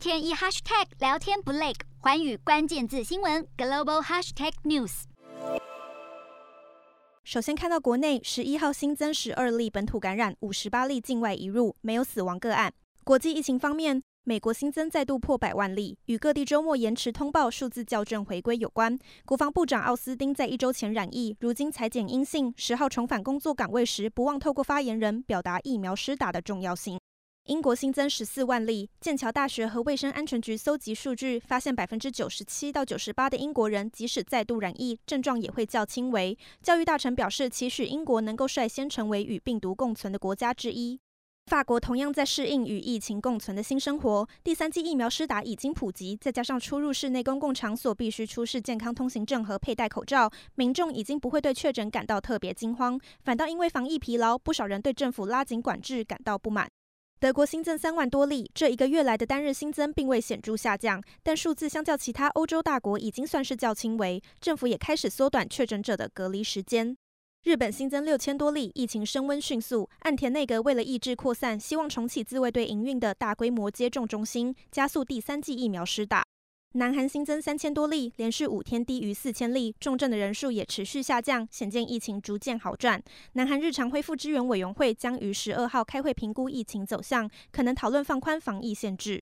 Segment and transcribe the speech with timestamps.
[0.00, 5.02] 天一 hashtag 聊天不累，寰宇关键字新闻 global hashtag news。
[7.22, 12.72] 首先看到国内十一号新增十二例本土感染，五十八例境外移入，没有死亡个案。
[13.04, 18.98] 国际疫情方面，美国新增再度破百万例，与各地周末延迟通报数字校正回归有关。
[19.26, 26.98] 国防部长奥斯汀在一周前染疫，如今裁检阴性，十号重返工作岗位时，不忘透过发言人表达疫苗施打的重要性。
[27.46, 36.38] 英国新增十四万例，剑桥大学和卫生安全局搜集数据，发现百分之九十七到九十八的英国人即使再度染疫，症状也会较轻微。
[36.62, 41.00] 教育大臣表示，期许英国能够率先成为与病毒共存的国家之一。
[41.46, 56.68] 法国同样在适应与疫情共存的新生活，第三剂疫苗施打已经普及，再加上出入室内公共场所必须出示健康通行证和佩戴口罩，民众已经不会对确诊感到特别惊慌，反倒因为防疫疲劳，不少人对政府拉紧管制感到不满。
[57.20, 66.96] 德国新增三万多例，这一个月来的单日新增并未显著下降，但数字相较其他欧洲大国已经算是较轻微，政府也开始缩短确诊者的隔离时间。
[67.42, 69.86] 日本新增六千多例，疫情升温迅速。
[69.98, 76.24] 岸田内阁为了抑制扩散，希望重启自卫队营运的大规模接种中心，加速第三季疫苗施打。
[76.74, 83.02] 南韩新增三千多例，连续五天低于四千例，重症的人数也持续下降，显见疫情逐渐好转。
[83.32, 89.20] 南韩日常恢复支援委员会将于十二号开会评估疫情走向，可能讨论放宽防疫限制。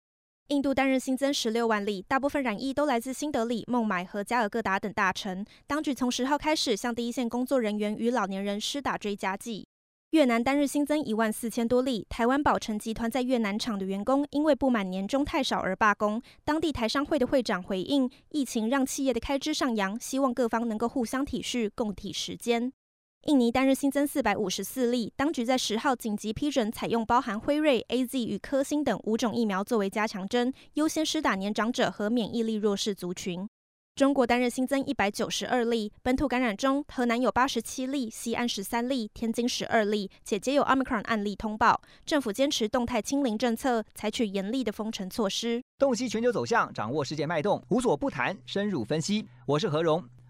[0.48, 5.42] 印度单日新增十六万例，大部分染疫都来自新德里、孟买和加尔各答等大城。
[5.66, 9.66] 当局从十号开始向第一线工作人员与老年人施打追加剂。
[10.12, 16.22] 越南单日新增一万四千多例，台湾宝成集团在越南厂的员工因为不满年终太少而罢工。
[16.46, 22.72] 当地台商会的会长回应，疫情让企业的开支上扬，希望各方能够互相体恤，共体时间。
[23.26, 33.46] 印尼单日新增四百五十四例，当局在十号紧急批准采用包含辉瑞、AZ 与科兴等五种疫苗作为加强针，优先施打年长者和免疫力弱势族群。
[33.98, 41.80] 中国单日新增一百九十二例，本土感染中，河南有八十七例，西安十三例，天津十二例，且皆有 Omicron 案例通报。
[42.06, 45.60] 政府坚持动态清零政策，采取严厉的封城措施。
[45.80, 49.26] 洞悉全球走向，掌握世界脉动，无所不谈，深入分析。
[49.44, 50.04] 我是何荣。